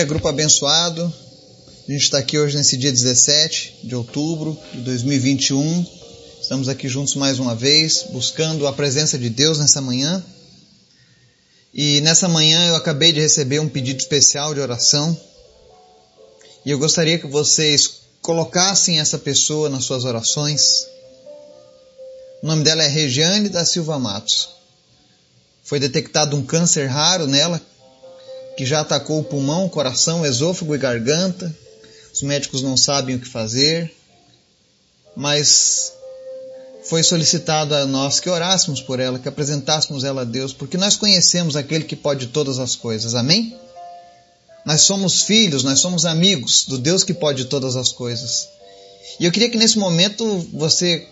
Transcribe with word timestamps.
É 0.00 0.04
grupo 0.04 0.28
abençoado. 0.28 1.12
A 1.88 1.90
gente 1.90 2.04
está 2.04 2.18
aqui 2.18 2.38
hoje 2.38 2.56
nesse 2.56 2.76
dia 2.76 2.92
17 2.92 3.80
de 3.82 3.96
outubro 3.96 4.56
de 4.72 4.82
2021. 4.82 5.84
Estamos 6.40 6.68
aqui 6.68 6.88
juntos 6.88 7.16
mais 7.16 7.40
uma 7.40 7.52
vez, 7.52 8.04
buscando 8.12 8.68
a 8.68 8.72
presença 8.72 9.18
de 9.18 9.28
Deus 9.28 9.58
nessa 9.58 9.80
manhã. 9.80 10.24
E 11.74 12.00
nessa 12.02 12.28
manhã 12.28 12.68
eu 12.68 12.76
acabei 12.76 13.12
de 13.12 13.18
receber 13.18 13.58
um 13.58 13.68
pedido 13.68 13.98
especial 13.98 14.54
de 14.54 14.60
oração. 14.60 15.20
E 16.64 16.70
eu 16.70 16.78
gostaria 16.78 17.18
que 17.18 17.26
vocês 17.26 18.02
colocassem 18.22 19.00
essa 19.00 19.18
pessoa 19.18 19.68
nas 19.68 19.84
suas 19.84 20.04
orações. 20.04 20.86
O 22.40 22.46
nome 22.46 22.62
dela 22.62 22.84
é 22.84 22.88
Regiane 22.88 23.48
da 23.48 23.64
Silva 23.64 23.98
Matos. 23.98 24.48
Foi 25.64 25.80
detectado 25.80 26.36
um 26.36 26.44
câncer 26.44 26.86
raro 26.86 27.26
nela, 27.26 27.60
que 28.58 28.66
já 28.66 28.80
atacou 28.80 29.20
o 29.20 29.24
pulmão, 29.24 29.68
coração, 29.68 30.26
esôfago 30.26 30.74
e 30.74 30.78
garganta. 30.78 31.54
Os 32.12 32.22
médicos 32.22 32.60
não 32.60 32.76
sabem 32.76 33.14
o 33.14 33.20
que 33.20 33.28
fazer, 33.28 33.94
mas 35.14 35.92
foi 36.82 37.04
solicitado 37.04 37.72
a 37.72 37.86
nós 37.86 38.18
que 38.18 38.28
orássemos 38.28 38.80
por 38.80 38.98
ela, 38.98 39.16
que 39.16 39.28
apresentássemos 39.28 40.02
ela 40.02 40.22
a 40.22 40.24
Deus, 40.24 40.52
porque 40.52 40.76
nós 40.76 40.96
conhecemos 40.96 41.54
aquele 41.54 41.84
que 41.84 41.94
pode 41.94 42.26
todas 42.26 42.58
as 42.58 42.74
coisas. 42.74 43.14
Amém? 43.14 43.56
Nós 44.66 44.80
somos 44.80 45.22
filhos, 45.22 45.62
nós 45.62 45.78
somos 45.78 46.04
amigos 46.04 46.64
do 46.64 46.78
Deus 46.78 47.04
que 47.04 47.14
pode 47.14 47.44
todas 47.44 47.76
as 47.76 47.92
coisas. 47.92 48.48
E 49.20 49.24
eu 49.24 49.30
queria 49.30 49.50
que 49.50 49.56
nesse 49.56 49.78
momento 49.78 50.44
você 50.52 51.06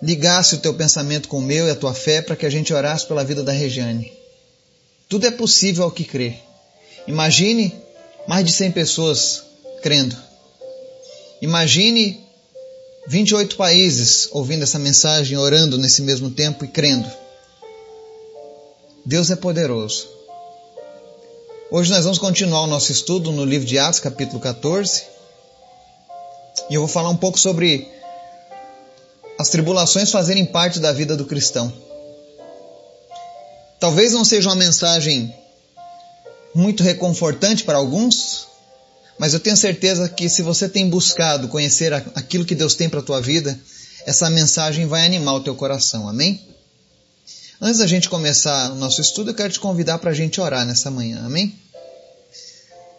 ligasse 0.00 0.54
o 0.54 0.58
teu 0.58 0.72
pensamento 0.72 1.28
com 1.28 1.36
o 1.36 1.42
meu 1.42 1.68
e 1.68 1.70
a 1.70 1.76
tua 1.76 1.92
fé 1.92 2.22
para 2.22 2.34
que 2.34 2.46
a 2.46 2.50
gente 2.50 2.72
orasse 2.72 3.06
pela 3.06 3.22
vida 3.22 3.42
da 3.42 3.52
Regiane. 3.52 4.10
Tudo 5.06 5.26
é 5.26 5.30
possível 5.30 5.84
ao 5.84 5.90
que 5.90 6.02
crê. 6.02 6.45
Imagine 7.06 7.72
mais 8.26 8.44
de 8.44 8.52
100 8.52 8.72
pessoas 8.72 9.42
crendo. 9.82 10.16
Imagine 11.40 12.20
28 13.06 13.56
países 13.56 14.28
ouvindo 14.32 14.64
essa 14.64 14.78
mensagem, 14.78 15.38
orando 15.38 15.78
nesse 15.78 16.02
mesmo 16.02 16.30
tempo 16.30 16.64
e 16.64 16.68
crendo. 16.68 17.08
Deus 19.04 19.30
é 19.30 19.36
poderoso. 19.36 20.08
Hoje 21.70 21.90
nós 21.90 22.02
vamos 22.02 22.18
continuar 22.18 22.62
o 22.62 22.66
nosso 22.66 22.90
estudo 22.90 23.30
no 23.30 23.44
livro 23.44 23.66
de 23.66 23.78
Atos, 23.78 24.00
capítulo 24.00 24.40
14. 24.40 25.04
E 26.68 26.74
eu 26.74 26.80
vou 26.80 26.88
falar 26.88 27.10
um 27.10 27.16
pouco 27.16 27.38
sobre 27.38 27.88
as 29.38 29.48
tribulações 29.48 30.10
fazerem 30.10 30.44
parte 30.44 30.80
da 30.80 30.92
vida 30.92 31.16
do 31.16 31.24
cristão. 31.24 31.72
Talvez 33.78 34.12
não 34.12 34.24
seja 34.24 34.48
uma 34.48 34.56
mensagem 34.56 35.32
muito 36.56 36.82
reconfortante 36.82 37.64
para 37.64 37.76
alguns, 37.76 38.48
mas 39.18 39.34
eu 39.34 39.40
tenho 39.40 39.56
certeza 39.56 40.08
que 40.08 40.26
se 40.26 40.40
você 40.40 40.66
tem 40.66 40.88
buscado 40.88 41.48
conhecer 41.48 41.92
aquilo 41.92 42.46
que 42.46 42.54
Deus 42.54 42.74
tem 42.74 42.88
para 42.88 43.00
a 43.00 43.02
tua 43.02 43.20
vida, 43.20 43.58
essa 44.06 44.30
mensagem 44.30 44.86
vai 44.86 45.04
animar 45.04 45.34
o 45.34 45.42
teu 45.42 45.54
coração. 45.54 46.08
Amém? 46.08 46.40
Antes 47.60 47.78
da 47.78 47.86
gente 47.86 48.08
começar 48.08 48.72
o 48.72 48.74
nosso 48.74 49.02
estudo, 49.02 49.30
eu 49.30 49.34
quero 49.34 49.52
te 49.52 49.60
convidar 49.60 49.98
para 49.98 50.10
a 50.10 50.14
gente 50.14 50.40
orar 50.40 50.64
nessa 50.64 50.90
manhã. 50.90 51.22
Amém? 51.26 51.54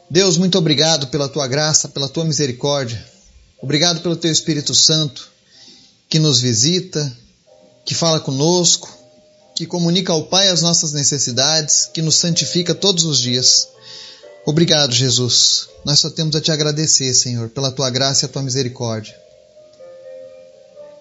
Deus, 0.08 0.38
muito 0.38 0.58
obrigado 0.59 1.08
pela 1.08 1.27
tua 1.27 1.47
graça, 1.47 1.89
pela 1.89 2.08
tua 2.08 2.25
misericórdia. 2.25 3.03
Obrigado 3.59 4.02
pelo 4.02 4.16
teu 4.16 4.31
Espírito 4.31 4.75
Santo 4.75 5.31
que 6.08 6.19
nos 6.19 6.39
visita, 6.39 7.11
que 7.83 7.95
fala 7.95 8.19
conosco, 8.19 8.88
que 9.58 9.66
comunica 9.66 10.13
ao 10.13 10.25
Pai 10.25 10.50
as 10.50 10.61
nossas 10.61 10.94
necessidades, 10.94 11.89
que 11.91 12.00
nos 12.00 12.17
santifica 12.17 12.75
todos 12.75 13.05
os 13.05 13.19
dias. 13.19 13.67
Obrigado, 14.45 14.94
Jesus. 14.94 15.67
Nós 15.83 15.99
só 15.99 16.11
temos 16.11 16.36
a 16.36 16.41
te 16.41 16.52
agradecer, 16.52 17.11
Senhor, 17.16 17.49
pela 17.49 17.72
tua 17.72 17.89
graça 17.89 18.23
e 18.23 18.25
a 18.27 18.30
tua 18.30 18.44
misericórdia. 18.44 19.19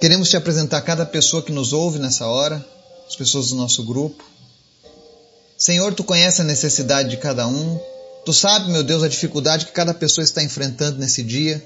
Queremos 0.01 0.31
te 0.31 0.39
apresentar 0.39 0.81
cada 0.81 1.05
pessoa 1.05 1.43
que 1.43 1.53
nos 1.53 1.75
ouve 1.75 1.99
nessa 1.99 2.27
hora, 2.27 2.65
as 3.07 3.15
pessoas 3.15 3.51
do 3.51 3.57
nosso 3.57 3.85
grupo. 3.85 4.25
Senhor, 5.59 5.93
tu 5.93 6.03
conhece 6.03 6.41
a 6.41 6.45
necessidade 6.45 7.11
de 7.11 7.19
cada 7.19 7.47
um. 7.47 7.79
Tu 8.25 8.33
sabe, 8.33 8.71
meu 8.71 8.83
Deus, 8.83 9.03
a 9.03 9.09
dificuldade 9.09 9.67
que 9.67 9.73
cada 9.73 9.93
pessoa 9.93 10.25
está 10.25 10.43
enfrentando 10.43 10.99
nesse 10.99 11.23
dia. 11.23 11.63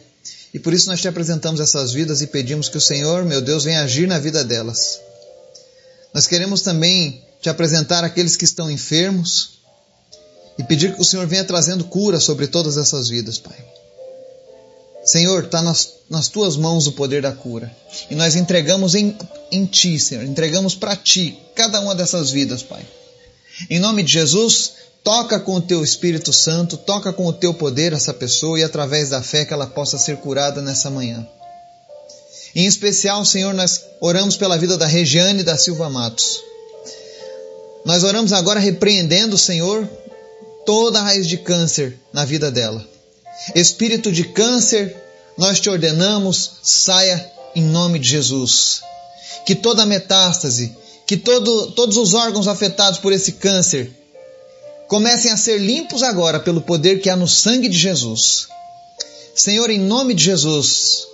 E 0.53 0.59
por 0.59 0.75
isso 0.75 0.88
nós 0.88 1.00
te 1.00 1.06
apresentamos 1.06 1.60
essas 1.60 1.92
vidas 1.92 2.20
e 2.20 2.26
pedimos 2.26 2.69
que 2.69 2.78
o 2.78 2.81
Senhor, 2.81 3.25
meu 3.25 3.41
Deus, 3.41 3.62
venha 3.62 3.84
agir 3.84 4.09
na 4.09 4.19
vida 4.19 4.42
delas. 4.42 4.98
Nós 6.12 6.26
queremos 6.26 6.62
também 6.62 7.22
te 7.41 7.48
apresentar 7.48 8.04
aqueles 8.04 8.37
que 8.37 8.44
estão 8.44 8.71
enfermos 8.71 9.60
e 10.59 10.65
pedir 10.65 10.94
que 10.94 11.00
o 11.00 11.04
Senhor 11.04 11.26
venha 11.26 11.44
trazendo 11.44 11.84
cura 11.84 12.21
sobre 12.21 12.47
todas 12.47 12.76
essas 12.76 13.09
vidas, 13.09 13.38
Pai. 13.38 13.56
Senhor, 15.04 15.44
está 15.44 15.62
nas, 15.62 15.94
nas 16.10 16.28
tuas 16.28 16.56
mãos 16.56 16.87
o 16.87 16.93
poder 16.93 17.22
da 17.22 17.32
cura. 17.32 17.75
E 18.10 18.15
nós 18.15 18.37
entregamos 18.37 18.94
em, 18.94 19.16
em 19.50 19.65
Ti, 19.65 19.98
Senhor, 19.98 20.25
entregamos 20.25 20.75
para 20.75 20.94
Ti 20.94 21.38
cada 21.54 21.81
uma 21.81 21.94
dessas 21.94 22.31
vidas, 22.31 22.62
Pai. 22.62 22.87
Em 23.71 23.78
nome 23.78 24.03
de 24.03 24.12
Jesus, 24.12 24.72
toca 25.03 25.41
com 25.41 25.54
o 25.54 25.60
Teu 25.60 25.82
Espírito 25.82 26.32
Santo, 26.32 26.77
toca 26.77 27.12
com 27.12 27.27
o 27.27 27.32
Teu 27.32 27.54
poder 27.54 27.92
essa 27.92 28.12
pessoa 28.12 28.59
e 28.59 28.62
através 28.62 29.10
da 29.10 29.22
fé 29.22 29.44
que 29.44 29.54
ela 29.54 29.66
possa 29.66 29.97
ser 29.97 30.19
curada 30.19 30.60
nessa 30.60 30.91
manhã. 30.91 31.27
Em 32.55 32.66
especial, 32.66 33.25
Senhor, 33.25 33.55
nós 33.55 33.84
oramos 34.00 34.37
pela 34.37 34.59
vida 34.59 34.77
da 34.77 34.87
Regiane 34.87 35.43
da 35.43 35.56
Silva 35.56 35.88
Matos. 35.88 36.43
Nós 37.84 38.03
oramos 38.03 38.33
agora 38.33 38.59
repreendendo, 38.59 39.38
Senhor, 39.38 39.88
toda 40.66 41.00
raiz 41.00 41.27
de 41.27 41.39
câncer 41.39 41.99
na 42.12 42.25
vida 42.25 42.50
dela. 42.50 42.84
Espírito 43.55 44.12
de 44.12 44.25
câncer, 44.25 44.94
nós 45.37 45.60
te 45.60 45.71
ordenamos, 45.71 46.53
saia 46.62 47.31
em 47.55 47.62
nome 47.62 47.99
de 47.99 48.09
Jesus. 48.09 48.83
Que 49.47 49.55
toda 49.55 49.87
metástase, 49.87 50.77
que 51.06 51.16
todo, 51.16 51.71
todos 51.72 51.97
os 51.97 52.15
órgãos 52.15 52.49
afetados 52.49 52.99
por 52.99 53.12
esse 53.12 53.33
câncer 53.33 53.91
comecem 54.89 55.31
a 55.31 55.37
ser 55.37 55.59
limpos 55.59 56.03
agora 56.03 56.41
pelo 56.41 56.60
poder 56.60 57.00
que 57.00 57.09
há 57.09 57.16
no 57.16 57.28
sangue 57.28 57.69
de 57.69 57.78
Jesus. 57.78 58.49
Senhor, 59.34 59.71
em 59.71 59.78
nome 59.78 60.15
de 60.15 60.25
Jesus, 60.25 61.06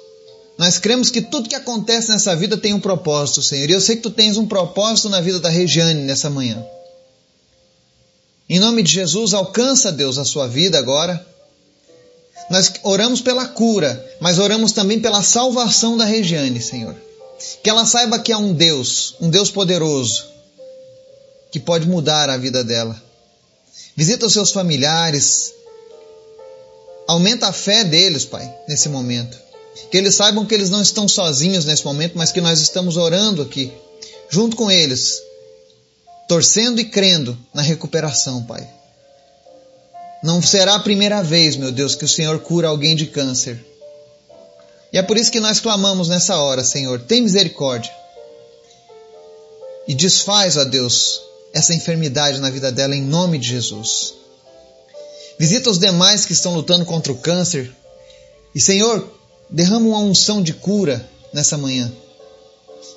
nós 0.58 0.78
cremos 0.78 1.10
que 1.10 1.20
tudo 1.20 1.48
que 1.48 1.54
acontece 1.54 2.08
nessa 2.08 2.34
vida 2.34 2.56
tem 2.56 2.72
um 2.72 2.80
propósito, 2.80 3.42
Senhor. 3.42 3.68
E 3.68 3.72
eu 3.72 3.80
sei 3.80 3.96
que 3.96 4.02
tu 4.02 4.10
tens 4.10 4.38
um 4.38 4.46
propósito 4.46 5.08
na 5.08 5.20
vida 5.20 5.38
da 5.38 5.50
Regiane 5.50 6.02
nessa 6.02 6.30
manhã. 6.30 6.64
Em 8.48 8.58
nome 8.58 8.82
de 8.82 8.90
Jesus, 8.90 9.34
alcança, 9.34 9.92
Deus, 9.92 10.16
a 10.16 10.24
sua 10.24 10.48
vida 10.48 10.78
agora. 10.78 11.24
Nós 12.48 12.72
oramos 12.84 13.20
pela 13.20 13.46
cura, 13.46 14.02
mas 14.20 14.38
oramos 14.38 14.72
também 14.72 15.00
pela 15.00 15.22
salvação 15.22 15.96
da 15.96 16.04
Regiane, 16.04 16.62
Senhor. 16.62 16.94
Que 17.62 17.68
ela 17.68 17.84
saiba 17.84 18.18
que 18.18 18.32
há 18.32 18.38
um 18.38 18.54
Deus, 18.54 19.14
um 19.20 19.28
Deus 19.28 19.50
poderoso, 19.50 20.24
que 21.50 21.60
pode 21.60 21.86
mudar 21.86 22.30
a 22.30 22.36
vida 22.38 22.64
dela. 22.64 23.02
Visita 23.94 24.24
os 24.24 24.32
seus 24.32 24.52
familiares. 24.52 25.52
Aumenta 27.06 27.48
a 27.48 27.52
fé 27.52 27.84
deles, 27.84 28.24
Pai, 28.24 28.50
nesse 28.68 28.88
momento. 28.88 29.45
Que 29.90 29.96
eles 29.96 30.14
saibam 30.14 30.44
que 30.44 30.54
eles 30.54 30.70
não 30.70 30.82
estão 30.82 31.06
sozinhos 31.08 31.64
nesse 31.64 31.84
momento, 31.84 32.16
mas 32.16 32.32
que 32.32 32.40
nós 32.40 32.60
estamos 32.60 32.96
orando 32.96 33.42
aqui, 33.42 33.72
junto 34.28 34.56
com 34.56 34.70
eles, 34.70 35.20
torcendo 36.28 36.80
e 36.80 36.84
crendo 36.84 37.38
na 37.54 37.62
recuperação, 37.62 38.42
Pai. 38.42 38.66
Não 40.22 40.42
será 40.42 40.74
a 40.74 40.80
primeira 40.80 41.22
vez, 41.22 41.56
meu 41.56 41.70
Deus, 41.70 41.94
que 41.94 42.04
o 42.04 42.08
Senhor 42.08 42.38
cura 42.40 42.68
alguém 42.68 42.96
de 42.96 43.06
câncer. 43.06 43.64
E 44.92 44.98
é 44.98 45.02
por 45.02 45.16
isso 45.16 45.30
que 45.30 45.40
nós 45.40 45.60
clamamos 45.60 46.08
nessa 46.08 46.36
hora, 46.36 46.64
Senhor, 46.64 47.00
tem 47.00 47.20
misericórdia. 47.20 47.92
E 49.86 49.94
desfaz, 49.94 50.56
ó 50.56 50.64
Deus, 50.64 51.20
essa 51.52 51.74
enfermidade 51.74 52.40
na 52.40 52.50
vida 52.50 52.72
dela 52.72 52.96
em 52.96 53.02
nome 53.02 53.38
de 53.38 53.48
Jesus. 53.48 54.14
Visita 55.38 55.70
os 55.70 55.78
demais 55.78 56.24
que 56.24 56.32
estão 56.32 56.54
lutando 56.54 56.84
contra 56.84 57.12
o 57.12 57.18
câncer. 57.18 57.70
E, 58.54 58.60
Senhor, 58.60 59.06
derrama 59.50 59.88
uma 59.88 59.98
unção 59.98 60.42
de 60.42 60.52
cura 60.52 61.08
nessa 61.32 61.56
manhã. 61.56 61.92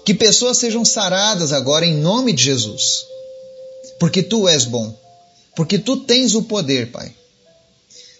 Que 0.04 0.14
pessoas 0.14 0.58
sejam 0.58 0.84
saradas 0.84 1.54
agora 1.54 1.86
em 1.86 1.96
nome 1.96 2.34
de 2.34 2.44
Jesus. 2.44 3.06
Porque 4.00 4.24
tu 4.24 4.48
és 4.48 4.66
bom. 4.66 4.94
Porque 5.56 5.78
tu 5.78 5.98
tens 5.98 6.36
o 6.36 6.44
poder, 6.44 6.92
Pai. 6.92 7.14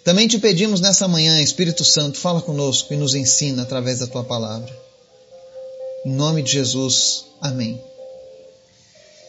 Também 0.04 0.26
te 0.26 0.38
pedimos 0.38 0.80
nessa 0.80 1.06
manhã, 1.06 1.40
Espírito 1.40 1.84
Santo, 1.84 2.18
fala 2.18 2.40
conosco 2.40 2.92
e 2.92 2.96
nos 2.96 3.14
ensina 3.14 3.62
através 3.62 3.98
da 3.98 4.06
tua 4.06 4.24
palavra. 4.24 4.74
Em 6.04 6.10
nome 6.10 6.42
de 6.42 6.52
Jesus. 6.52 7.24
Amém. 7.40 7.80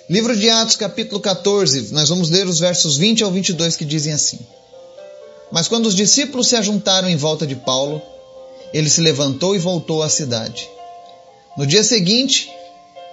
Livro 0.09 0.35
de 0.35 0.49
Atos, 0.49 0.75
capítulo 0.75 1.21
14, 1.21 1.93
nós 1.93 2.09
vamos 2.09 2.29
ler 2.29 2.45
os 2.45 2.59
versos 2.59 2.97
20 2.97 3.23
ao 3.23 3.31
22 3.31 3.75
que 3.77 3.85
dizem 3.85 4.11
assim: 4.11 4.39
Mas 5.51 5.67
quando 5.67 5.85
os 5.85 5.95
discípulos 5.95 6.47
se 6.47 6.55
ajuntaram 6.55 7.09
em 7.09 7.15
volta 7.15 7.47
de 7.47 7.55
Paulo, 7.55 8.01
ele 8.73 8.89
se 8.89 9.01
levantou 9.01 9.55
e 9.55 9.59
voltou 9.59 10.01
à 10.03 10.09
cidade. 10.09 10.69
No 11.57 11.65
dia 11.65 11.83
seguinte, 11.83 12.49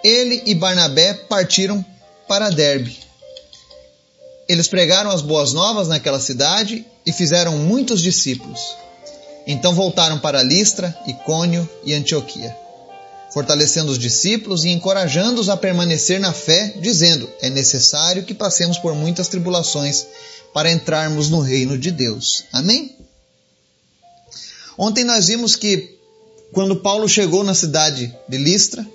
ele 0.03 0.43
e 0.47 0.55
Barnabé 0.55 1.15
partiram 1.15 1.85
para 2.29 2.51
Derbe. 2.51 2.97
eles 4.49 4.69
pregaram 4.69 5.11
as 5.11 5.21
boas 5.21 5.53
novas 5.53 5.89
naquela 5.89 6.21
cidade 6.21 6.87
e 7.05 7.13
fizeram 7.13 7.59
muitos 7.59 8.01
discípulos. 8.01 8.61
Então 9.47 9.75
voltaram 9.75 10.19
para 10.19 10.43
Listra, 10.43 10.97
Icônio 11.07 11.69
e 11.85 11.95
Antioquia, 11.95 12.55
fortalecendo 13.33 13.91
os 13.91 13.99
discípulos 13.99 14.65
e 14.65 14.69
encorajando-os 14.69 15.49
a 15.49 15.57
permanecer 15.57 16.21
na 16.21 16.33
fé, 16.33 16.75
dizendo: 16.81 17.29
é 17.41 17.51
necessário 17.51 18.25
que 18.25 18.35
passemos 18.35 18.79
por 18.79 18.95
muitas 18.95 19.29
tribulações 19.29 20.07
para 20.53 20.71
entrarmos 20.71 21.29
no 21.29 21.41
reino 21.41 21.79
de 21.79 21.91
Deus. 21.91 22.45
Amém? 22.53 22.95
Ontem 24.79 25.03
nós 25.03 25.27
vimos 25.27 25.57
que 25.57 25.99
quando 26.53 26.77
Paulo 26.77 27.09
chegou 27.09 27.43
na 27.43 27.53
cidade 27.53 28.15
de 28.29 28.39
Listra, 28.39 28.87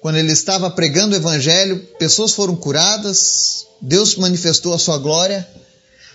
quando 0.00 0.16
ele 0.16 0.32
estava 0.32 0.70
pregando 0.70 1.14
o 1.14 1.18
evangelho, 1.18 1.78
pessoas 1.98 2.32
foram 2.32 2.56
curadas, 2.56 3.66
Deus 3.78 4.16
manifestou 4.16 4.72
a 4.72 4.78
sua 4.78 4.96
glória, 4.96 5.46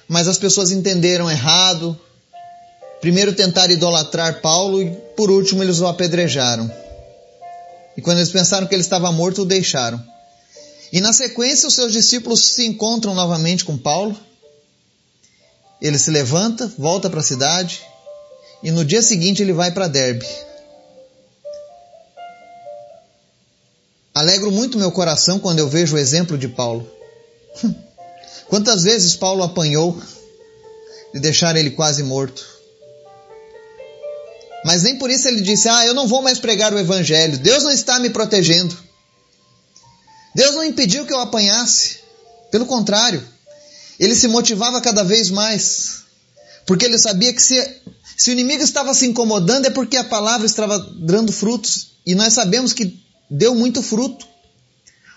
mas 0.07 0.27
as 0.27 0.39
pessoas 0.39 0.71
entenderam 0.71 1.29
errado. 1.29 1.97
Primeiro 2.99 3.33
tentaram 3.33 3.71
idolatrar 3.71 4.41
Paulo 4.41 4.81
e 4.81 4.89
por 5.15 5.29
último 5.29 5.61
eles 5.61 5.79
o 5.79 5.85
apedrejaram. 5.85 6.69
E 7.95 8.01
quando 8.01 8.17
eles 8.17 8.31
pensaram 8.31 8.65
que 8.65 8.73
ele 8.73 8.81
estava 8.81 9.11
morto, 9.11 9.43
o 9.43 9.45
deixaram. 9.45 10.03
E 10.91 10.99
na 10.99 11.13
sequência, 11.13 11.67
os 11.67 11.75
seus 11.75 11.93
discípulos 11.93 12.43
se 12.43 12.65
encontram 12.65 13.13
novamente 13.13 13.63
com 13.63 13.77
Paulo. 13.77 14.17
Ele 15.85 15.99
se 15.99 16.09
levanta, 16.09 16.65
volta 16.79 17.11
para 17.11 17.19
a 17.19 17.23
cidade 17.23 17.85
e 18.63 18.71
no 18.71 18.83
dia 18.83 19.03
seguinte 19.03 19.43
ele 19.43 19.53
vai 19.53 19.69
para 19.69 19.87
Derbe. 19.87 20.25
Alegro 24.11 24.51
muito 24.51 24.79
meu 24.79 24.91
coração 24.91 25.37
quando 25.37 25.59
eu 25.59 25.69
vejo 25.69 25.95
o 25.95 25.99
exemplo 25.99 26.39
de 26.39 26.47
Paulo. 26.47 26.91
Quantas 28.49 28.81
vezes 28.81 29.15
Paulo 29.15 29.43
apanhou 29.43 30.01
de 31.13 31.19
deixar 31.19 31.55
ele 31.55 31.69
quase 31.69 32.01
morto. 32.01 32.43
Mas 34.65 34.81
nem 34.81 34.97
por 34.97 35.11
isso 35.11 35.27
ele 35.27 35.41
disse: 35.41 35.69
Ah, 35.69 35.85
eu 35.85 35.93
não 35.93 36.07
vou 36.07 36.23
mais 36.23 36.39
pregar 36.39 36.73
o 36.73 36.79
Evangelho. 36.79 37.37
Deus 37.37 37.63
não 37.63 37.69
está 37.69 37.99
me 37.99 38.09
protegendo. 38.09 38.75
Deus 40.33 40.55
não 40.55 40.63
impediu 40.63 41.05
que 41.05 41.13
eu 41.13 41.19
apanhasse. 41.19 41.99
Pelo 42.49 42.65
contrário, 42.65 43.34
ele 43.99 44.15
se 44.15 44.27
motivava 44.27 44.81
cada 44.81 45.03
vez 45.03 45.29
mais. 45.29 46.03
Porque 46.65 46.85
ele 46.85 46.97
sabia 46.97 47.31
que 47.33 47.41
se, 47.41 47.81
se 48.17 48.31
o 48.31 48.33
inimigo 48.33 48.63
estava 48.63 48.93
se 48.93 49.05
incomodando 49.05 49.67
é 49.67 49.69
porque 49.69 49.97
a 49.97 50.03
palavra 50.03 50.45
estava 50.45 50.79
dando 50.79 51.31
frutos. 51.31 51.95
E 52.05 52.15
nós 52.15 52.33
sabemos 52.33 52.73
que 52.73 52.99
deu 53.29 53.55
muito 53.55 53.81
fruto, 53.81 54.27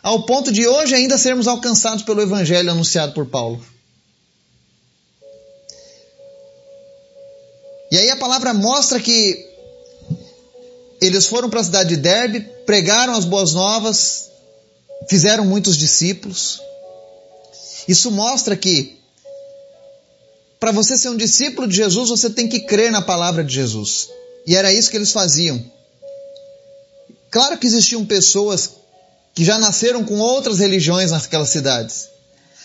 ao 0.02 0.24
ponto 0.24 0.50
de 0.50 0.66
hoje 0.66 0.94
ainda 0.94 1.18
sermos 1.18 1.46
alcançados 1.46 2.02
pelo 2.02 2.22
evangelho 2.22 2.70
anunciado 2.70 3.12
por 3.12 3.26
Paulo. 3.26 3.62
E 7.90 7.96
aí 7.96 8.10
a 8.10 8.16
palavra 8.16 8.52
mostra 8.52 9.00
que 9.00 9.46
eles 11.00 11.26
foram 11.26 11.48
para 11.48 11.60
a 11.60 11.64
cidade 11.64 11.90
de 11.90 11.96
Derbe, 11.96 12.40
pregaram 12.66 13.14
as 13.14 13.24
boas 13.24 13.54
novas, 13.54 14.30
fizeram 15.08 15.44
muitos 15.44 15.76
discípulos. 15.76 16.60
Isso 17.88 18.10
mostra 18.10 18.54
que 18.54 18.98
para 20.60 20.72
você 20.72 20.98
ser 20.98 21.08
um 21.08 21.16
discípulo 21.16 21.66
de 21.66 21.76
Jesus, 21.76 22.10
você 22.10 22.28
tem 22.28 22.48
que 22.48 22.60
crer 22.60 22.90
na 22.90 23.00
palavra 23.00 23.42
de 23.42 23.54
Jesus. 23.54 24.08
E 24.46 24.54
era 24.54 24.72
isso 24.72 24.90
que 24.90 24.96
eles 24.96 25.12
faziam. 25.12 25.64
Claro 27.30 27.56
que 27.58 27.66
existiam 27.66 28.04
pessoas 28.04 28.70
que 29.34 29.44
já 29.44 29.58
nasceram 29.58 30.04
com 30.04 30.18
outras 30.18 30.58
religiões 30.58 31.12
naquelas 31.12 31.50
cidades. 31.50 32.08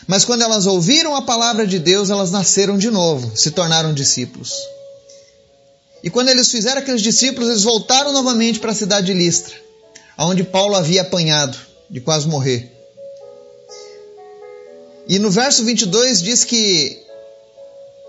Mas 0.07 0.25
quando 0.25 0.41
elas 0.41 0.65
ouviram 0.65 1.15
a 1.15 1.21
palavra 1.21 1.67
de 1.67 1.79
Deus, 1.79 2.09
elas 2.09 2.31
nasceram 2.31 2.77
de 2.77 2.89
novo, 2.89 3.37
se 3.37 3.51
tornaram 3.51 3.93
discípulos. 3.93 4.53
E 6.03 6.09
quando 6.09 6.29
eles 6.29 6.49
fizeram 6.49 6.81
aqueles 6.81 7.01
discípulos, 7.01 7.49
eles 7.49 7.63
voltaram 7.63 8.11
novamente 8.11 8.59
para 8.59 8.71
a 8.71 8.75
cidade 8.75 9.07
de 9.07 9.13
Listra, 9.13 9.53
onde 10.17 10.43
Paulo 10.43 10.75
havia 10.75 11.03
apanhado 11.03 11.57
de 11.89 12.01
quase 12.01 12.27
morrer. 12.27 12.72
E 15.07 15.19
no 15.19 15.29
verso 15.29 15.63
22 15.63 16.21
diz 16.21 16.43
que 16.43 17.01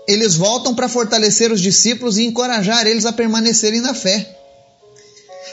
eles 0.07 0.35
voltam 0.35 0.73
para 0.73 0.87
fortalecer 0.87 1.51
os 1.51 1.61
discípulos 1.61 2.17
e 2.17 2.23
encorajar 2.23 2.87
eles 2.87 3.05
a 3.05 3.11
permanecerem 3.11 3.81
na 3.81 3.93
fé. 3.93 4.37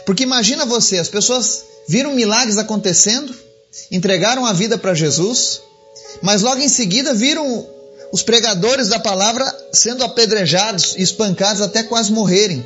Porque 0.04 0.22
imagina 0.22 0.66
você, 0.66 0.98
as 0.98 1.08
pessoas 1.08 1.64
viram 1.88 2.14
milagres 2.14 2.58
acontecendo, 2.58 3.34
entregaram 3.90 4.44
a 4.44 4.52
vida 4.52 4.76
para 4.76 4.94
Jesus, 4.94 5.60
mas 6.20 6.42
logo 6.42 6.60
em 6.60 6.68
seguida 6.68 7.14
viram 7.14 7.66
os 8.12 8.22
pregadores 8.22 8.88
da 8.88 8.98
palavra 8.98 9.50
sendo 9.72 10.04
apedrejados 10.04 10.94
e 10.96 11.02
espancados 11.02 11.62
até 11.62 11.82
quase 11.82 12.12
morrerem. 12.12 12.64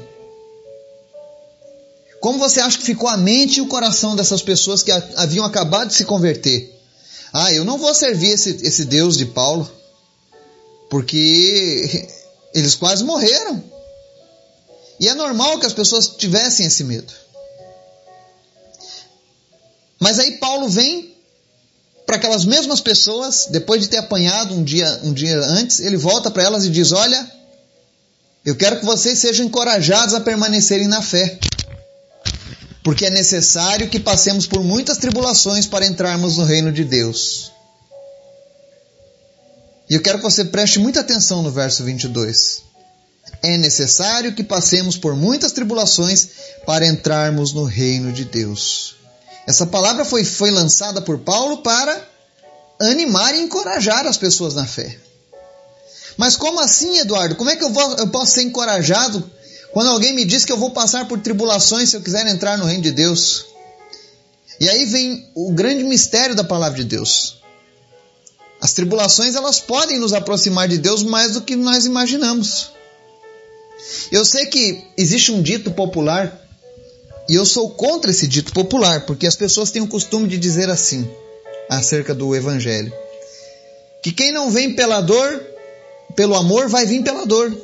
Como 2.21 2.39
você 2.39 2.61
acha 2.61 2.79
que 2.79 2.85
ficou 2.85 3.09
a 3.09 3.17
mente 3.17 3.59
e 3.59 3.61
o 3.61 3.69
coração 3.69 4.17
dessas 4.17 4.43
pessoas 4.43 4.83
que 4.83 4.91
haviam 4.91 5.45
acabado 5.45 5.89
de 5.89 5.95
se 5.95 6.05
converter? 6.05 6.76
Ah, 7.33 7.53
eu 7.53 7.65
não 7.65 7.79
vou 7.79 7.95
servir 7.95 8.31
esse, 8.31 8.51
esse 8.63 8.85
Deus 8.85 9.17
de 9.17 9.27
Paulo, 9.27 9.71
porque 10.89 12.09
eles 12.55 12.75
quase 12.75 13.05
morreram. 13.05 13.63
E 14.99 15.09
é 15.09 15.15
normal 15.15 15.59
que 15.59 15.67
as 15.67 15.73
pessoas 15.73 16.09
tivessem 16.09 16.67
esse 16.67 16.83
medo. 16.85 17.13
Mas 20.01 20.19
aí 20.19 20.33
Paulo 20.39 20.69
vem 20.69 21.15
para 22.07 22.17
aquelas 22.17 22.45
mesmas 22.45 22.81
pessoas, 22.81 23.49
depois 23.51 23.83
de 23.83 23.89
ter 23.89 23.97
apanhado 23.99 24.55
um 24.55 24.63
dia, 24.63 25.01
um 25.03 25.13
dia 25.13 25.39
antes, 25.39 25.81
ele 25.81 25.97
volta 25.97 26.31
para 26.31 26.45
elas 26.45 26.65
e 26.65 26.71
diz: 26.71 26.93
Olha, 26.93 27.31
eu 28.45 28.55
quero 28.55 28.79
que 28.79 28.87
vocês 28.87 29.19
sejam 29.19 29.45
encorajados 29.47 30.15
a 30.15 30.21
permanecerem 30.21 30.87
na 30.87 31.03
fé, 31.03 31.39
porque 32.87 33.07
é 33.07 33.11
necessário 33.11 33.89
que 33.89 33.99
passemos 33.99 34.47
por 34.47 34.63
muitas 34.63 34.97
tribulações 34.97 35.67
para 35.67 35.85
entrarmos 35.85 36.39
no 36.39 36.45
reino 36.45 36.71
de 36.71 36.85
Deus. 36.85 37.51
E 39.91 39.95
eu 39.95 40.01
quero 40.01 40.19
que 40.19 40.23
você 40.23 40.45
preste 40.45 40.79
muita 40.79 41.01
atenção 41.01 41.43
no 41.43 41.51
verso 41.51 41.83
22. 41.83 42.63
É 43.43 43.59
necessário 43.59 44.37
que 44.37 44.45
passemos 44.45 44.97
por 44.97 45.17
muitas 45.17 45.51
tribulações 45.51 46.29
para 46.65 46.87
entrarmos 46.87 47.53
no 47.53 47.65
reino 47.65 48.13
de 48.13 48.25
Deus. 48.25 48.95
Essa 49.49 49.67
palavra 49.67 50.05
foi, 50.05 50.23
foi 50.23 50.53
lançada 50.53 51.03
por 51.03 51.19
Paulo 51.19 51.63
para 51.63 52.09
animar 52.81 53.35
e 53.35 53.41
encorajar 53.41 54.07
as 54.07 54.17
pessoas 54.17 54.55
na 54.55 54.65
fé. 54.65 54.97
Mas 56.17 56.37
como 56.37 56.61
assim, 56.61 57.01
Eduardo? 57.01 57.35
Como 57.35 57.51
é 57.51 57.57
que 57.57 57.65
eu, 57.65 57.73
vou, 57.73 57.97
eu 57.97 58.07
posso 58.11 58.35
ser 58.35 58.43
encorajado 58.43 59.29
quando 59.77 59.91
alguém 59.91 60.15
me 60.15 60.25
diz 60.25 60.47
que 60.47 60.51
eu 60.51 60.57
vou 60.57 60.71
passar 60.71 61.07
por 61.07 61.21
tribulações 61.21 61.91
se 61.91 61.97
eu 61.97 62.01
quiser 62.01 62.27
entrar 62.29 62.57
no 62.57 62.65
reino 62.65 62.83
de 62.83 62.93
Deus? 62.93 63.45
E 64.59 64.71
aí 64.71 64.87
vem 64.87 65.29
o 65.35 65.53
grande 65.53 65.85
mistério 65.85 66.35
da 66.35 66.43
palavra 66.43 66.79
de 66.79 66.85
Deus. 66.85 67.43
As 68.59 68.73
tribulações 68.73 69.35
elas 69.35 69.61
podem 69.61 69.99
nos 69.99 70.15
aproximar 70.15 70.67
de 70.67 70.79
Deus 70.79 71.03
mais 71.03 71.33
do 71.33 71.43
que 71.43 71.55
nós 71.55 71.85
imaginamos. 71.85 72.71
Eu 74.11 74.25
sei 74.25 74.47
que 74.47 74.83
existe 74.97 75.31
um 75.31 75.43
dito 75.43 75.71
popular 75.71 76.41
e 77.29 77.35
eu 77.35 77.45
sou 77.45 77.69
contra 77.69 78.11
esse 78.11 78.27
dito 78.27 78.55
popular, 78.55 79.05
porque 79.05 79.27
as 79.27 79.37
pessoas 79.37 79.71
têm 79.71 79.83
o 79.83 79.89
costume 79.89 80.27
de 80.27 80.39
dizer 80.39 80.71
assim, 80.71 81.07
acerca 81.69 82.15
do 82.15 82.35
Evangelho: 82.35 82.91
que 84.03 84.11
quem 84.11 84.33
não 84.33 84.51
vem 84.51 84.75
pela 84.75 85.03
dor, 85.03 85.45
pelo 86.15 86.35
amor, 86.35 86.67
vai 86.67 86.87
vir 86.87 87.03
pela 87.03 87.27
dor. 87.27 87.55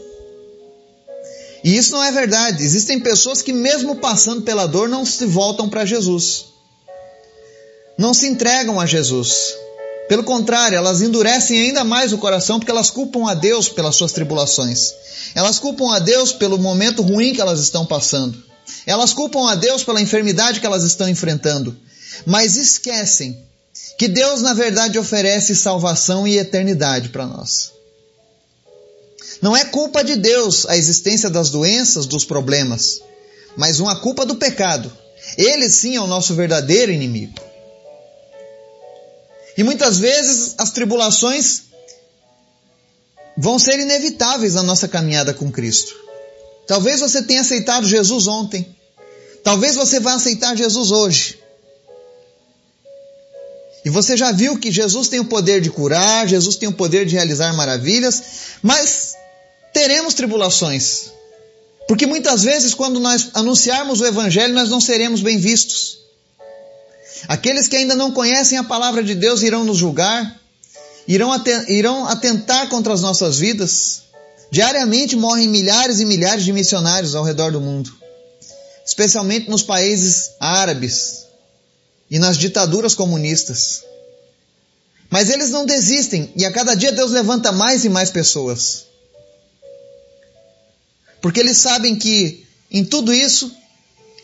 E 1.65 1.77
isso 1.77 1.93
não 1.93 2.03
é 2.03 2.11
verdade. 2.11 2.65
Existem 2.65 2.99
pessoas 2.99 3.41
que, 3.41 3.53
mesmo 3.53 3.97
passando 3.97 4.43
pela 4.43 4.67
dor, 4.67 4.89
não 4.89 5.05
se 5.05 5.25
voltam 5.27 5.69
para 5.69 5.85
Jesus. 5.85 6.47
Não 7.97 8.13
se 8.13 8.27
entregam 8.27 8.81
a 8.81 8.87
Jesus. 8.87 9.55
Pelo 10.09 10.25
contrário, 10.25 10.77
elas 10.77 11.01
endurecem 11.01 11.61
ainda 11.61 11.85
mais 11.85 12.13
o 12.13 12.19
coração 12.19 12.59
porque 12.59 12.71
elas 12.71 12.91
culpam 12.91 13.31
a 13.31 13.35
Deus 13.35 13.69
pelas 13.69 13.97
suas 13.97 14.13
tribulações. 14.13 14.93
Elas 15.35 15.59
culpam 15.59 15.95
a 15.95 15.99
Deus 15.99 16.33
pelo 16.33 16.59
momento 16.59 17.03
ruim 17.03 17.33
que 17.33 17.41
elas 17.41 17.61
estão 17.61 17.87
passando. 17.87 18.43
Elas 18.87 19.13
culpam 19.13 19.49
a 19.49 19.55
Deus 19.55 19.85
pela 19.85 20.01
enfermidade 20.01 20.61
que 20.61 20.67
elas 20.67 20.83
estão 20.83 21.09
enfrentando, 21.09 21.77
mas 22.27 22.57
esquecem 22.57 23.39
que 23.99 24.09
Deus, 24.09 24.43
na 24.43 24.55
verdade, 24.55 24.99
oferece 24.99 25.55
salvação 25.55 26.27
e 26.27 26.39
eternidade 26.39 27.09
para 27.11 27.27
nós. 27.27 27.73
Não 29.43 29.57
é 29.57 29.65
culpa 29.65 30.05
de 30.05 30.15
Deus 30.15 30.67
a 30.67 30.77
existência 30.77 31.29
das 31.29 31.51
doenças, 31.51 32.07
dos 32.07 32.25
problemas, 32.25 33.03
mas 33.57 33.81
uma 33.81 33.97
culpa 33.97 34.25
do 34.25 34.37
pecado. 34.37 34.91
Ele 35.37 35.69
sim 35.69 35.97
é 35.97 36.01
o 36.01 36.07
nosso 36.07 36.35
verdadeiro 36.35 36.93
inimigo. 36.93 37.35
E 39.59 39.65
muitas 39.65 39.99
vezes 39.99 40.55
as 40.59 40.71
tribulações 40.71 41.63
vão 43.37 43.59
ser 43.59 43.81
inevitáveis 43.81 44.55
na 44.55 44.63
nossa 44.63 44.87
caminhada 44.87 45.35
com 45.35 45.51
Cristo. 45.51 45.93
Talvez 46.67 47.01
você 47.01 47.23
tenha 47.23 47.41
aceitado 47.41 47.87
Jesus 47.87 48.29
ontem. 48.29 48.77
Talvez 49.43 49.75
você 49.75 49.99
vá 49.99 50.15
aceitar 50.15 50.57
Jesus 50.57 50.93
hoje. 50.93 51.41
E 53.85 53.91
você 53.91 54.17
já 54.17 54.31
viu 54.31 54.57
que 54.57 54.71
Jesus 54.71 55.09
tem 55.09 55.19
o 55.19 55.25
poder 55.25 55.61
de 55.61 55.69
curar, 55.69 56.29
Jesus 56.29 56.55
tem 56.55 56.69
o 56.69 56.73
poder 56.73 57.05
de 57.05 57.17
realizar 57.17 57.53
maravilhas, 57.53 58.23
mas 58.63 59.12
teremos 59.73 60.15
tribulações. 60.15 61.13
Porque 61.89 62.07
muitas 62.07 62.43
vezes, 62.43 62.75
quando 62.75 63.01
nós 63.01 63.31
anunciarmos 63.35 64.01
o 64.01 64.07
Evangelho, 64.07 64.55
nós 64.55 64.69
não 64.69 64.81
seremos 64.81 65.21
bem 65.21 65.37
vistos. 65.37 65.99
Aqueles 67.29 67.69
que 67.69 67.77
ainda 67.77 67.95
não 67.95 68.13
conhecem 68.13 68.59
a 68.59 68.65
palavra 68.65 69.03
de 69.03 69.15
Deus 69.15 69.43
irão 69.43 69.65
nos 69.65 69.79
julgar, 69.79 70.41
irão, 71.07 71.31
irão 71.69 72.07
atentar 72.07 72.69
contra 72.69 72.93
as 72.93 73.01
nossas 73.01 73.39
vidas. 73.39 74.03
Diariamente 74.51 75.17
morrem 75.17 75.49
milhares 75.49 76.01
e 76.01 76.05
milhares 76.05 76.45
de 76.45 76.53
missionários 76.53 77.15
ao 77.15 77.25
redor 77.25 77.53
do 77.53 77.61
mundo, 77.61 77.91
especialmente 78.85 79.49
nos 79.49 79.63
países 79.63 80.33
árabes 80.39 81.25
e 82.11 82.19
nas 82.19 82.37
ditaduras 82.37 82.95
comunistas. 82.95 83.83
Mas 85.09 85.31
eles 85.31 85.51
não 85.51 85.65
desistem 85.65 86.31
e 86.37 86.45
a 86.45 86.53
cada 86.53 86.75
dia 86.75 86.93
Deus 86.93 87.11
levanta 87.11 87.51
mais 87.51 87.85
e 87.85 87.89
mais 87.89 88.11
pessoas. 88.11 88.92
Porque 91.23 91.39
eles 91.39 91.57
sabem 91.57 91.95
que 91.97 92.45
em 92.69 92.85
tudo 92.85 93.15
isso 93.15 93.55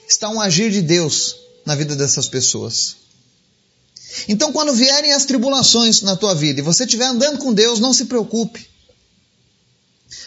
está 0.08 0.28
um 0.28 0.40
agir 0.40 0.70
de 0.72 0.82
Deus 0.82 1.36
na 1.64 1.76
vida 1.76 1.94
dessas 1.94 2.26
pessoas. 2.26 2.96
Então, 4.26 4.52
quando 4.52 4.74
vierem 4.74 5.12
as 5.12 5.24
tribulações 5.24 6.02
na 6.02 6.16
tua 6.16 6.34
vida 6.34 6.60
e 6.60 6.62
você 6.62 6.84
estiver 6.84 7.06
andando 7.06 7.38
com 7.38 7.52
Deus, 7.52 7.78
não 7.78 7.94
se 7.94 8.06
preocupe. 8.06 8.68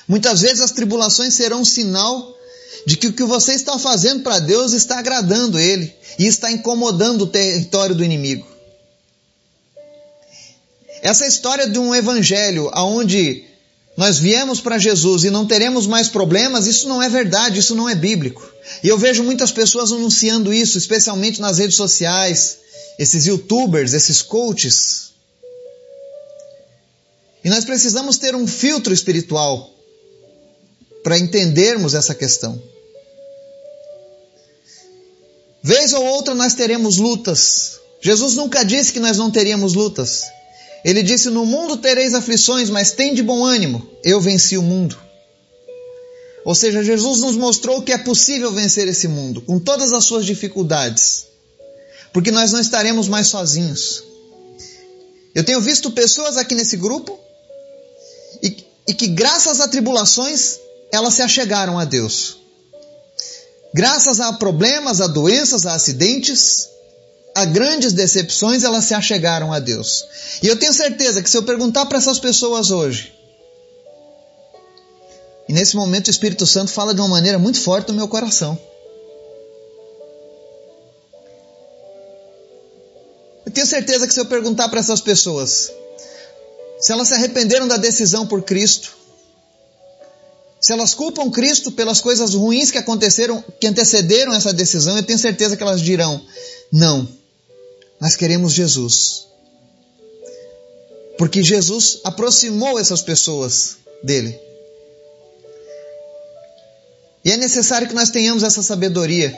Muitas 0.07 0.41
vezes 0.41 0.61
as 0.61 0.71
tribulações 0.71 1.33
serão 1.33 1.61
um 1.61 1.65
sinal 1.65 2.37
de 2.85 2.95
que 2.95 3.07
o 3.07 3.13
que 3.13 3.23
você 3.23 3.53
está 3.53 3.77
fazendo 3.77 4.23
para 4.23 4.39
Deus 4.39 4.71
está 4.71 4.97
agradando 4.97 5.59
Ele 5.59 5.93
e 6.17 6.25
está 6.25 6.51
incomodando 6.51 7.23
o 7.23 7.27
território 7.27 7.95
do 7.95 8.03
inimigo. 8.03 8.47
Essa 11.01 11.25
história 11.25 11.67
de 11.67 11.79
um 11.79 11.93
evangelho 11.93 12.71
onde 12.75 13.50
nós 14.01 14.17
viemos 14.17 14.59
para 14.59 14.79
Jesus 14.79 15.25
e 15.25 15.29
não 15.29 15.45
teremos 15.45 15.85
mais 15.85 16.09
problemas, 16.09 16.65
isso 16.65 16.89
não 16.89 17.03
é 17.03 17.07
verdade, 17.07 17.59
isso 17.59 17.75
não 17.75 17.87
é 17.87 17.93
bíblico. 17.93 18.43
E 18.83 18.87
eu 18.87 18.97
vejo 18.97 19.23
muitas 19.23 19.51
pessoas 19.51 19.91
anunciando 19.91 20.51
isso, 20.51 20.75
especialmente 20.75 21.39
nas 21.39 21.59
redes 21.59 21.77
sociais, 21.77 22.57
esses 22.97 23.27
youtubers, 23.27 23.93
esses 23.93 24.23
coaches. 24.23 25.11
E 27.43 27.49
nós 27.51 27.63
precisamos 27.63 28.17
ter 28.17 28.35
um 28.35 28.47
filtro 28.47 28.91
espiritual 28.91 29.69
para 31.03 31.19
entendermos 31.19 31.93
essa 31.93 32.15
questão. 32.15 32.59
Vez 35.61 35.93
ou 35.93 36.03
outra 36.03 36.33
nós 36.33 36.55
teremos 36.55 36.97
lutas. 36.97 37.79
Jesus 38.01 38.33
nunca 38.33 38.63
disse 38.63 38.91
que 38.93 38.99
nós 38.99 39.19
não 39.19 39.29
teríamos 39.29 39.75
lutas. 39.75 40.23
Ele 40.83 41.03
disse: 41.03 41.29
No 41.29 41.45
mundo 41.45 41.77
tereis 41.77 42.13
aflições, 42.13 42.69
mas 42.69 42.91
tem 42.91 43.13
de 43.13 43.21
bom 43.21 43.45
ânimo, 43.45 43.87
eu 44.03 44.19
venci 44.19 44.57
o 44.57 44.61
mundo. 44.61 44.97
Ou 46.43 46.55
seja, 46.55 46.83
Jesus 46.83 47.19
nos 47.19 47.35
mostrou 47.35 47.81
que 47.83 47.91
é 47.91 47.97
possível 47.97 48.51
vencer 48.51 48.87
esse 48.87 49.07
mundo, 49.07 49.41
com 49.41 49.59
todas 49.59 49.93
as 49.93 50.05
suas 50.05 50.25
dificuldades, 50.25 51.27
porque 52.11 52.31
nós 52.31 52.51
não 52.51 52.59
estaremos 52.59 53.07
mais 53.07 53.27
sozinhos. 53.27 54.03
Eu 55.35 55.43
tenho 55.43 55.61
visto 55.61 55.91
pessoas 55.91 56.37
aqui 56.37 56.55
nesse 56.55 56.75
grupo 56.77 57.17
e, 58.41 58.65
e 58.87 58.93
que, 58.93 59.07
graças 59.07 59.61
a 59.61 59.67
tribulações, 59.67 60.57
elas 60.91 61.13
se 61.13 61.21
achegaram 61.21 61.77
a 61.79 61.85
Deus. 61.85 62.37
Graças 63.73 64.19
a 64.19 64.33
problemas, 64.33 64.99
a 64.99 65.07
doenças, 65.07 65.65
a 65.65 65.73
acidentes, 65.73 66.67
a 67.35 67.45
grandes 67.45 67.93
decepções, 67.93 68.63
elas 68.63 68.85
se 68.85 68.93
achegaram 68.93 69.53
a 69.53 69.59
Deus. 69.59 70.05
E 70.41 70.47
eu 70.47 70.57
tenho 70.57 70.73
certeza 70.73 71.21
que 71.21 71.29
se 71.29 71.37
eu 71.37 71.43
perguntar 71.43 71.85
para 71.85 71.97
essas 71.97 72.19
pessoas 72.19 72.71
hoje, 72.71 73.13
e 75.47 75.53
nesse 75.53 75.75
momento 75.75 76.07
o 76.07 76.11
Espírito 76.11 76.45
Santo 76.45 76.71
fala 76.71 76.93
de 76.93 77.01
uma 77.01 77.09
maneira 77.09 77.39
muito 77.39 77.59
forte 77.59 77.89
no 77.89 77.95
meu 77.95 78.07
coração. 78.07 78.57
Eu 83.45 83.51
tenho 83.51 83.67
certeza 83.67 84.07
que 84.07 84.13
se 84.13 84.19
eu 84.19 84.25
perguntar 84.25 84.69
para 84.69 84.79
essas 84.79 85.01
pessoas 85.01 85.71
se 86.81 86.91
elas 86.91 87.09
se 87.09 87.13
arrependeram 87.13 87.67
da 87.67 87.77
decisão 87.77 88.25
por 88.25 88.41
Cristo, 88.41 88.97
se 90.59 90.73
elas 90.73 90.95
culpam 90.95 91.29
Cristo 91.29 91.71
pelas 91.71 92.01
coisas 92.01 92.33
ruins 92.33 92.71
que 92.71 92.77
aconteceram, 92.77 93.43
que 93.59 93.67
antecederam 93.67 94.33
essa 94.33 94.51
decisão, 94.51 94.97
eu 94.97 95.03
tenho 95.03 95.19
certeza 95.19 95.55
que 95.55 95.61
elas 95.61 95.79
dirão: 95.79 96.19
não, 96.71 97.07
nós 98.01 98.15
queremos 98.15 98.51
Jesus. 98.51 99.27
Porque 101.19 101.43
Jesus 101.43 101.99
aproximou 102.03 102.79
essas 102.79 103.03
pessoas 103.03 103.77
dele. 104.03 104.39
E 107.23 107.31
é 107.31 107.37
necessário 107.37 107.87
que 107.87 107.93
nós 107.93 108.09
tenhamos 108.09 108.41
essa 108.41 108.63
sabedoria 108.63 109.31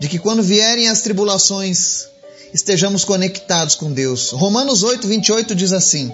de 0.00 0.08
que 0.08 0.18
quando 0.18 0.42
vierem 0.42 0.88
as 0.88 1.02
tribulações, 1.02 2.06
estejamos 2.54 3.04
conectados 3.04 3.74
com 3.74 3.92
Deus. 3.92 4.30
Romanos 4.30 4.82
8, 4.82 5.06
28 5.06 5.54
diz 5.54 5.74
assim: 5.74 6.10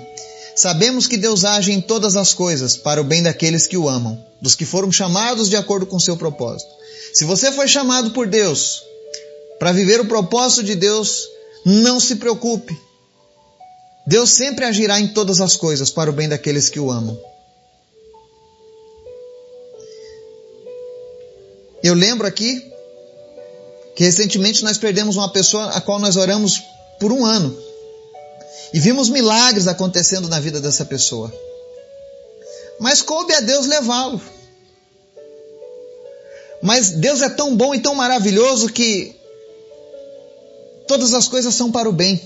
Sabemos 0.56 1.06
que 1.06 1.16
Deus 1.16 1.44
age 1.44 1.70
em 1.70 1.80
todas 1.80 2.16
as 2.16 2.34
coisas 2.34 2.76
para 2.76 3.00
o 3.00 3.04
bem 3.04 3.22
daqueles 3.22 3.68
que 3.68 3.76
o 3.76 3.88
amam, 3.88 4.20
dos 4.42 4.56
que 4.56 4.64
foram 4.64 4.90
chamados 4.90 5.48
de 5.48 5.56
acordo 5.56 5.86
com 5.86 6.00
seu 6.00 6.16
propósito. 6.16 6.68
Se 7.14 7.24
você 7.24 7.52
foi 7.52 7.68
chamado 7.68 8.10
por 8.10 8.26
Deus 8.26 8.87
para 9.58 9.72
viver 9.72 10.00
o 10.00 10.06
propósito 10.06 10.62
de 10.62 10.74
Deus, 10.74 11.28
não 11.64 11.98
se 11.98 12.16
preocupe. 12.16 12.78
Deus 14.06 14.30
sempre 14.30 14.64
agirá 14.64 14.98
em 14.98 15.08
todas 15.08 15.40
as 15.40 15.56
coisas 15.56 15.90
para 15.90 16.08
o 16.08 16.12
bem 16.12 16.28
daqueles 16.28 16.68
que 16.68 16.80
o 16.80 16.90
amam. 16.90 17.18
Eu 21.82 21.94
lembro 21.94 22.26
aqui 22.26 22.62
que 23.94 24.04
recentemente 24.04 24.64
nós 24.64 24.78
perdemos 24.78 25.16
uma 25.16 25.30
pessoa 25.30 25.70
a 25.70 25.80
qual 25.80 25.98
nós 25.98 26.16
oramos 26.16 26.62
por 26.98 27.12
um 27.12 27.24
ano. 27.24 27.56
E 28.72 28.80
vimos 28.80 29.08
milagres 29.08 29.66
acontecendo 29.66 30.28
na 30.28 30.40
vida 30.40 30.60
dessa 30.60 30.84
pessoa. 30.84 31.32
Mas 32.78 33.02
coube 33.02 33.34
a 33.34 33.40
Deus 33.40 33.66
levá-lo. 33.66 34.20
Mas 36.62 36.90
Deus 36.90 37.22
é 37.22 37.28
tão 37.28 37.56
bom 37.56 37.74
e 37.74 37.80
tão 37.80 37.94
maravilhoso 37.94 38.68
que 38.68 39.17
todas 40.88 41.14
as 41.14 41.28
coisas 41.28 41.54
são 41.54 41.70
para 41.70 41.88
o 41.88 41.92
bem. 41.92 42.20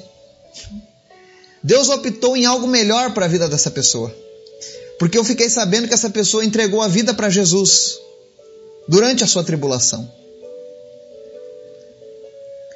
Deus 1.63 1.89
optou 1.89 2.37
em 2.37 2.47
algo 2.47 2.67
melhor 2.67 3.13
para 3.13 3.27
a 3.27 3.29
vida 3.29 3.49
dessa 3.49 3.71
pessoa. 3.71 4.15
Porque 4.99 5.19
eu 5.19 5.25
fiquei 5.25 5.51
sabendo 5.51 5.89
que 5.89 5.95
essa 5.95 6.09
pessoa 6.09 6.45
entregou 6.45 6.81
a 6.81 6.89
vida 6.89 7.13
para 7.13 7.29
Jesus 7.29 7.99
durante 8.89 9.23
a 9.23 9.27
sua 9.27 9.45
tribulação. 9.45 10.11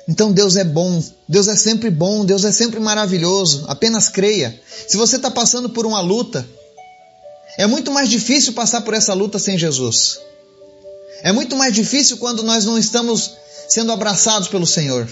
Então 0.09 0.31
Deus 0.33 0.57
é 0.57 0.63
bom, 0.63 1.03
Deus 1.29 1.49
é 1.49 1.57
sempre 1.57 1.91
bom, 1.91 2.25
Deus 2.25 2.45
é 2.45 2.53
sempre 2.53 2.79
maravilhoso. 2.79 3.65
Apenas 3.67 4.09
creia. 4.09 4.59
Se 4.87 4.97
você 4.97 5.17
está 5.17 5.31
passando 5.31 5.71
por 5.71 5.85
uma 5.85 6.01
luta, 6.01 6.47
é 7.59 7.67
muito 7.67 7.91
mais 7.91 8.09
difícil 8.09 8.53
passar 8.53 8.83
por 8.83 8.95
essa 8.95 9.15
luta 9.15 9.39
sem 9.39 9.59
Jesus. 9.59 10.21
É 11.23 11.33
muito 11.33 11.57
mais 11.57 11.75
difícil 11.75 12.19
quando 12.19 12.43
nós 12.43 12.65
não 12.65 12.79
estamos 12.79 13.33
sendo 13.69 13.91
abraçados 13.91 14.49
pelo 14.49 14.67
Senhor. 14.67 15.09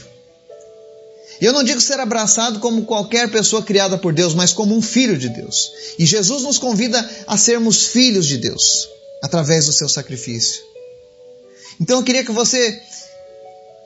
E 1.40 1.44
eu 1.44 1.52
não 1.52 1.64
digo 1.64 1.80
ser 1.80 1.98
abraçado 2.00 2.60
como 2.60 2.84
qualquer 2.84 3.30
pessoa 3.30 3.62
criada 3.62 3.98
por 3.98 4.12
Deus, 4.12 4.34
mas 4.34 4.52
como 4.52 4.76
um 4.76 4.82
filho 4.82 5.18
de 5.18 5.28
Deus. 5.28 5.72
E 5.98 6.06
Jesus 6.06 6.42
nos 6.42 6.58
convida 6.58 7.08
a 7.26 7.36
sermos 7.36 7.86
filhos 7.86 8.26
de 8.26 8.38
Deus 8.38 8.88
através 9.22 9.66
do 9.66 9.72
seu 9.72 9.88
sacrifício. 9.88 10.62
Então 11.80 11.98
eu 11.98 12.04
queria 12.04 12.24
que 12.24 12.32
você 12.32 12.80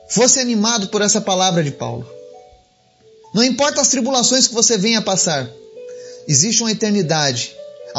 fosse 0.09 0.39
animado 0.39 0.89
por 0.89 1.01
essa 1.01 1.21
palavra 1.21 1.63
de 1.63 1.71
Paulo. 1.71 2.09
Não 3.33 3.43
importa 3.43 3.81
as 3.81 3.89
tribulações 3.89 4.47
que 4.47 4.53
você 4.53 4.77
venha 4.77 5.01
passar, 5.01 5.49
existe 6.27 6.61
uma 6.61 6.71
eternidade 6.71 7.55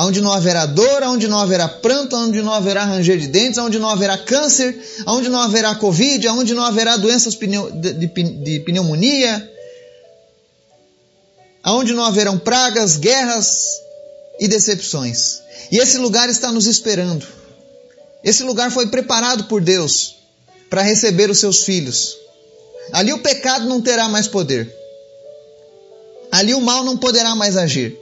onde 0.07 0.21
não 0.21 0.33
haverá 0.33 0.67
dor, 0.67 1.03
onde 1.03 1.29
não 1.29 1.39
haverá 1.39 1.69
pranto, 1.69 2.17
onde 2.17 2.41
não 2.41 2.53
haverá 2.53 2.85
ranger 2.85 3.19
de 3.19 3.27
dentes, 3.27 3.59
onde 3.59 3.79
não 3.79 3.89
haverá 3.89 4.17
câncer, 4.17 4.79
onde 5.07 5.29
não 5.29 5.41
haverá 5.41 5.75
covid, 5.75 6.27
onde 6.29 6.55
não 6.55 6.65
haverá 6.65 6.97
doenças 6.97 7.35
de 7.35 8.61
pneumonia, 8.61 9.51
onde 11.65 11.93
não 11.93 12.05
haverão 12.05 12.39
pragas, 12.39 12.97
guerras 12.97 13.67
e 14.39 14.49
decepções. 14.49 15.41
E 15.71 15.79
esse 15.79 15.99
lugar 15.99 16.29
está 16.31 16.51
nos 16.51 16.67
esperando. 16.67 17.27
Esse 18.25 18.43
lugar 18.43 18.71
foi 18.71 18.87
preparado 18.87 19.45
por 19.45 19.61
Deus 19.61 20.17
para 20.71 20.83
receber 20.83 21.31
os 21.31 21.39
seus 21.39 21.65
filhos. 21.65 22.17
Ali 22.93 23.13
o 23.13 23.19
pecado 23.19 23.69
não 23.69 23.83
terá 23.83 24.09
mais 24.09 24.27
poder. 24.27 24.75
Ali 26.33 26.55
o 26.55 26.61
mal 26.61 26.85
não 26.85 26.97
poderá 26.97 27.35
mais 27.35 27.57
agir. 27.57 28.00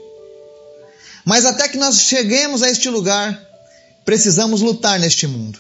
Mas 1.28 1.44
até 1.44 1.68
que 1.68 1.76
nós 1.76 2.00
cheguemos 2.00 2.62
a 2.62 2.70
este 2.70 2.88
lugar, 2.88 3.38
precisamos 4.02 4.62
lutar 4.62 4.98
neste 4.98 5.26
mundo. 5.26 5.58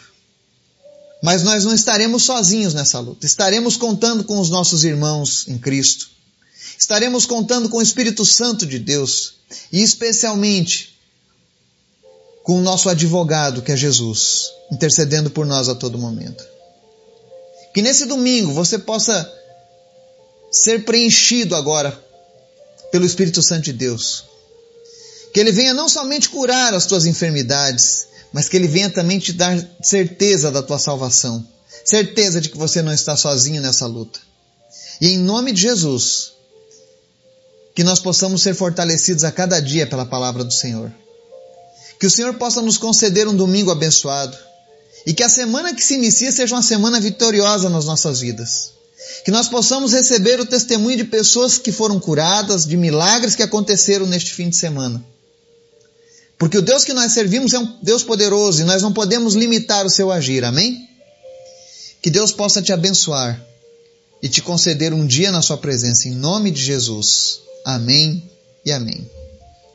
Mas 1.22 1.42
nós 1.42 1.66
não 1.66 1.74
estaremos 1.74 2.22
sozinhos 2.22 2.72
nessa 2.72 2.98
luta. 3.00 3.26
Estaremos 3.26 3.76
contando 3.76 4.24
com 4.24 4.40
os 4.40 4.48
nossos 4.48 4.82
irmãos 4.82 5.46
em 5.46 5.58
Cristo. 5.58 6.08
Estaremos 6.78 7.26
contando 7.26 7.68
com 7.68 7.76
o 7.76 7.82
Espírito 7.82 8.24
Santo 8.24 8.64
de 8.64 8.78
Deus 8.78 9.34
e 9.70 9.82
especialmente 9.82 10.98
com 12.42 12.56
o 12.56 12.62
nosso 12.62 12.88
advogado, 12.88 13.60
que 13.60 13.70
é 13.70 13.76
Jesus, 13.76 14.50
intercedendo 14.72 15.28
por 15.28 15.44
nós 15.44 15.68
a 15.68 15.74
todo 15.74 15.98
momento. 15.98 16.42
Que 17.74 17.82
nesse 17.82 18.06
domingo 18.06 18.54
você 18.54 18.78
possa 18.78 19.30
ser 20.50 20.86
preenchido 20.86 21.54
agora 21.54 21.92
pelo 22.90 23.04
Espírito 23.04 23.42
Santo 23.42 23.64
de 23.64 23.74
Deus. 23.74 24.28
Que 25.38 25.42
ele 25.42 25.52
venha 25.52 25.72
não 25.72 25.88
somente 25.88 26.30
curar 26.30 26.74
as 26.74 26.84
tuas 26.84 27.06
enfermidades, 27.06 28.08
mas 28.32 28.48
que 28.48 28.56
ele 28.56 28.66
venha 28.66 28.90
também 28.90 29.20
te 29.20 29.32
dar 29.32 29.56
certeza 29.80 30.50
da 30.50 30.64
tua 30.64 30.80
salvação, 30.80 31.46
certeza 31.84 32.40
de 32.40 32.48
que 32.48 32.58
você 32.58 32.82
não 32.82 32.92
está 32.92 33.16
sozinho 33.16 33.62
nessa 33.62 33.86
luta. 33.86 34.18
E 35.00 35.10
em 35.10 35.18
nome 35.18 35.52
de 35.52 35.62
Jesus, 35.62 36.32
que 37.72 37.84
nós 37.84 38.00
possamos 38.00 38.42
ser 38.42 38.52
fortalecidos 38.52 39.22
a 39.22 39.30
cada 39.30 39.60
dia 39.60 39.86
pela 39.86 40.04
palavra 40.04 40.42
do 40.42 40.52
Senhor. 40.52 40.92
Que 42.00 42.08
o 42.08 42.10
Senhor 42.10 42.34
possa 42.34 42.60
nos 42.60 42.76
conceder 42.76 43.28
um 43.28 43.36
domingo 43.36 43.70
abençoado 43.70 44.36
e 45.06 45.14
que 45.14 45.22
a 45.22 45.28
semana 45.28 45.72
que 45.72 45.84
se 45.84 45.94
inicia 45.94 46.32
seja 46.32 46.56
uma 46.56 46.62
semana 46.64 46.98
vitoriosa 46.98 47.68
nas 47.68 47.84
nossas 47.84 48.18
vidas. 48.18 48.72
Que 49.24 49.30
nós 49.30 49.46
possamos 49.46 49.92
receber 49.92 50.40
o 50.40 50.46
testemunho 50.46 50.96
de 50.96 51.04
pessoas 51.04 51.58
que 51.58 51.70
foram 51.70 52.00
curadas, 52.00 52.66
de 52.66 52.76
milagres 52.76 53.36
que 53.36 53.42
aconteceram 53.44 54.04
neste 54.04 54.32
fim 54.32 54.48
de 54.48 54.56
semana. 54.56 55.00
Porque 56.38 56.56
o 56.56 56.62
Deus 56.62 56.84
que 56.84 56.92
nós 56.92 57.12
servimos 57.12 57.52
é 57.52 57.58
um 57.58 57.78
Deus 57.82 58.04
poderoso 58.04 58.62
e 58.62 58.64
nós 58.64 58.80
não 58.80 58.92
podemos 58.92 59.34
limitar 59.34 59.84
o 59.84 59.90
seu 59.90 60.12
agir, 60.12 60.44
amém? 60.44 60.88
Que 62.00 62.10
Deus 62.10 62.30
possa 62.30 62.62
te 62.62 62.72
abençoar 62.72 63.44
e 64.22 64.28
te 64.28 64.40
conceder 64.40 64.94
um 64.94 65.04
dia 65.04 65.32
na 65.32 65.42
sua 65.42 65.58
presença, 65.58 66.08
em 66.08 66.14
nome 66.14 66.50
de 66.52 66.62
Jesus. 66.62 67.40
Amém 67.64 68.22
e 68.64 68.70
amém. 68.70 69.17